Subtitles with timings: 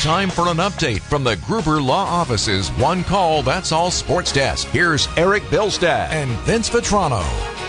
[0.00, 4.66] time for an update from the Gruber Law Office's One Call That's All Sports Desk.
[4.68, 7.59] Here's Eric Bilstad and Vince Vitrano.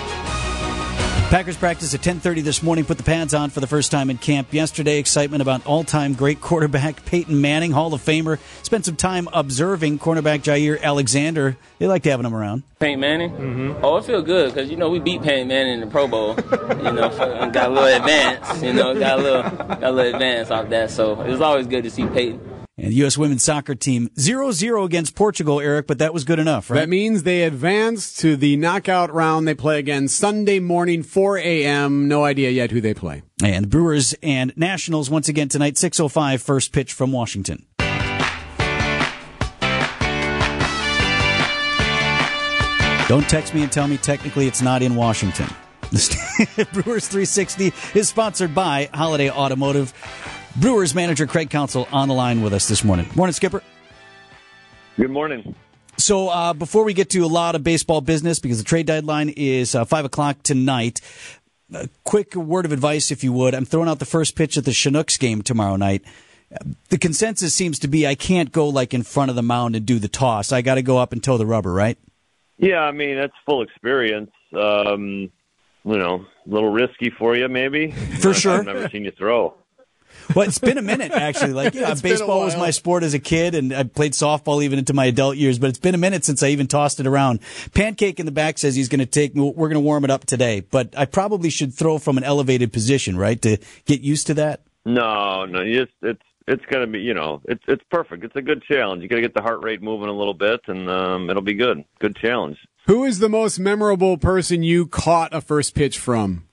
[1.32, 2.84] Packers practice at 10:30 this morning.
[2.84, 5.00] Put the pads on for the first time in camp yesterday.
[5.00, 8.38] Excitement about all-time great quarterback Peyton Manning, Hall of Famer.
[8.64, 11.56] Spent some time observing cornerback Jaire Alexander.
[11.80, 12.64] They liked having him around.
[12.80, 13.32] Peyton Manning.
[13.32, 13.74] Mm-hmm.
[13.82, 16.36] Oh, it feel good because you know we beat Peyton Manning in the Pro Bowl.
[16.36, 18.62] you know, got a little advance.
[18.62, 20.92] You know, got a little got a little advance off that.
[20.92, 22.51] So it was always good to see Peyton.
[22.82, 23.16] And the U.S.
[23.16, 26.80] women's soccer team 0-0 against Portugal, Eric, but that was good enough, right?
[26.80, 29.48] That means they advance to the knockout round.
[29.48, 32.08] They play again Sunday morning, 4 a.m.
[32.08, 33.22] No idea yet who they play.
[33.44, 37.68] And the Brewers and Nationals once again tonight, 6.05, first pitch from Washington.
[43.08, 45.46] Don't text me and tell me technically it's not in Washington.
[46.74, 49.94] Brewers 360 is sponsored by Holiday Automotive.
[50.58, 53.08] Brewers manager Craig Counsell on the line with us this morning.
[53.16, 53.64] Morning, Skipper.
[54.98, 55.56] Good morning.
[55.98, 59.30] So uh, before we get to a lot of baseball business, because the trade deadline
[59.30, 61.00] is uh, five o'clock tonight,
[61.74, 63.54] a quick word of advice, if you would.
[63.54, 66.04] I'm throwing out the first pitch at the Chinooks game tomorrow night.
[66.90, 69.86] The consensus seems to be I can't go like in front of the mound and
[69.86, 70.52] do the toss.
[70.52, 71.98] I got to go up and toe the rubber, right?
[72.58, 74.32] Yeah, I mean that's full experience.
[74.54, 75.32] Um,
[75.84, 77.92] you know, a little risky for you, maybe.
[77.92, 78.60] For sure.
[78.60, 79.56] I've never seen you throw.
[80.36, 81.54] Well, it's been a minute actually.
[81.54, 84.94] Like, yeah, baseball was my sport as a kid, and I played softball even into
[84.94, 85.60] my adult years.
[85.60, 87.40] But it's been a minute since I even tossed it around.
[87.74, 89.34] Pancake in the back says he's going to take.
[89.36, 92.72] We're going to warm it up today, but I probably should throw from an elevated
[92.72, 94.62] position, right, to get used to that.
[94.86, 98.24] No, no, you just it's it's going to be you know it's it's perfect.
[98.24, 99.04] It's a good challenge.
[99.04, 101.54] You got to get the heart rate moving a little bit, and um, it'll be
[101.54, 101.84] good.
[102.00, 102.58] Good challenge.
[102.88, 106.48] Who is the most memorable person you caught a first pitch from?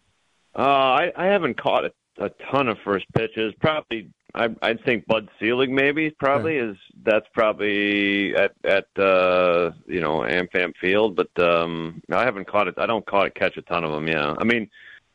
[0.55, 3.55] Uh, I, I haven't caught a, a ton of first pitches.
[3.61, 10.01] Probably, I, I'd think Bud Selig maybe probably is that's probably at at uh, you
[10.01, 12.75] know AmFam Field, but um, I haven't caught it.
[12.79, 14.07] I don't caught it catch a ton of them.
[14.07, 14.69] Yeah, I mean,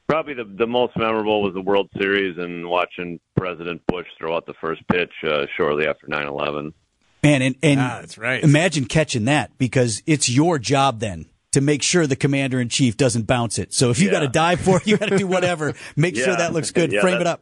[0.08, 4.46] probably the the most memorable was the World Series and watching President Bush throw out
[4.46, 6.74] the first pitch uh, shortly after nine eleven.
[7.22, 8.44] Man, and, and ah, that's right.
[8.44, 12.98] imagine catching that because it's your job then to make sure the commander in chief
[12.98, 13.74] doesn't bounce it.
[13.74, 14.14] So if you Yeah.
[14.14, 15.74] got to dive for it, you got to do whatever.
[15.96, 16.92] Make sure that looks good.
[16.92, 17.42] Yeah, Frame it up.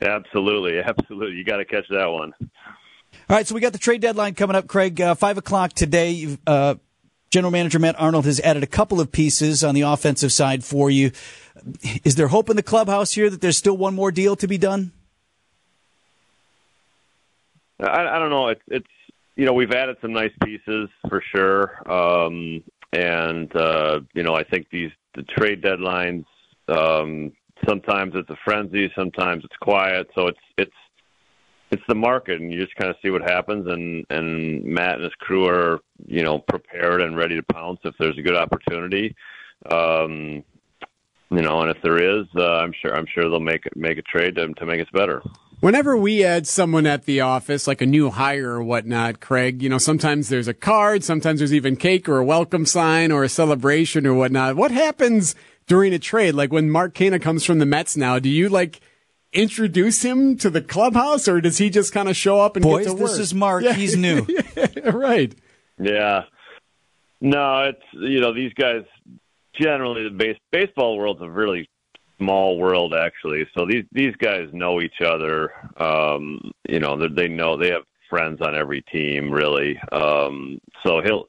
[0.00, 1.36] Absolutely, absolutely.
[1.36, 2.32] You got to catch that one.
[2.40, 5.00] All right, so we got the trade deadline coming up, Craig.
[5.00, 6.36] Uh, Five o'clock today.
[6.46, 6.76] Uh,
[7.30, 10.90] General Manager Matt Arnold has added a couple of pieces on the offensive side for
[10.90, 11.10] you.
[12.04, 14.56] Is there hope in the clubhouse here that there's still one more deal to be
[14.56, 14.92] done?
[17.80, 18.48] I, I don't know.
[18.48, 18.86] It's it's
[19.38, 22.62] you know we've added some nice pieces for sure, um,
[22.92, 26.24] and uh, you know I think these the trade deadlines.
[26.66, 27.32] Um,
[27.66, 30.08] sometimes it's a frenzy, sometimes it's quiet.
[30.16, 30.70] So it's it's
[31.70, 33.68] it's the market, and you just kind of see what happens.
[33.68, 37.94] And and Matt and his crew are you know prepared and ready to pounce if
[38.00, 39.14] there's a good opportunity.
[39.70, 40.42] Um,
[41.30, 44.02] you know, and if there is, uh, I'm sure I'm sure they'll make make a
[44.02, 45.22] trade to, to make us better.
[45.60, 49.68] Whenever we add someone at the office, like a new hire or whatnot, Craig, you
[49.68, 53.28] know, sometimes there's a card, sometimes there's even cake or a welcome sign or a
[53.28, 54.54] celebration or whatnot.
[54.54, 55.34] What happens
[55.66, 56.34] during a trade?
[56.34, 58.80] Like when Mark Canha comes from the Mets now, do you like
[59.32, 62.86] introduce him to the clubhouse or does he just kind of show up and Boys,
[62.86, 63.10] get to work?
[63.10, 63.64] this is Mark.
[63.64, 63.72] Yeah.
[63.72, 64.24] He's new.
[64.84, 65.34] right.
[65.80, 66.22] Yeah.
[67.20, 68.84] No, it's you know these guys
[69.60, 71.68] generally the base baseball world's a really
[72.18, 73.46] small world actually.
[73.56, 75.52] So these these guys know each other.
[75.76, 79.78] Um, you know they, know they have friends on every team really.
[79.92, 81.26] Um, so he'll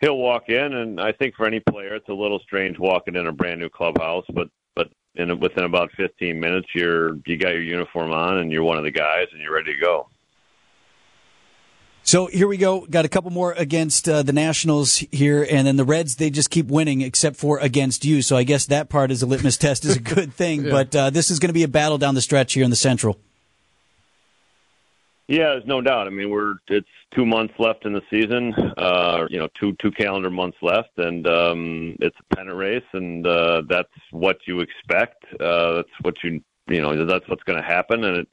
[0.00, 3.26] he'll walk in, and I think for any player it's a little strange walking in
[3.26, 7.62] a brand new clubhouse, but but in within about 15 minutes you're you got your
[7.62, 10.08] uniform on and you're one of the guys and you're ready to go.
[12.06, 12.86] So here we go.
[12.86, 16.14] Got a couple more against uh, the Nationals here, and then the Reds.
[16.14, 18.22] They just keep winning, except for against you.
[18.22, 20.62] So I guess that part is a litmus test is a good thing.
[20.62, 22.76] But uh, this is going to be a battle down the stretch here in the
[22.76, 23.18] Central.
[25.26, 26.06] Yeah, there's no doubt.
[26.06, 28.54] I mean, we're it's two months left in the season.
[28.54, 33.26] Uh, you know, two two calendar months left, and um, it's a pennant race, and
[33.26, 35.24] uh, that's what you expect.
[35.40, 38.28] Uh, that's what you you know that's what's going to happen, and it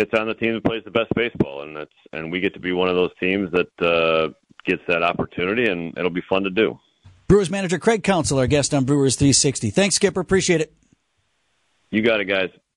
[0.00, 2.60] it's on the team that plays the best baseball, and it's and we get to
[2.60, 4.28] be one of those teams that uh,
[4.64, 6.78] gets that opportunity, and it'll be fun to do.
[7.28, 9.70] Brewers manager Craig Counsell, our guest on Brewers 360.
[9.70, 10.20] Thanks, Skipper.
[10.20, 10.74] Appreciate it.
[11.90, 12.50] You got it, guys.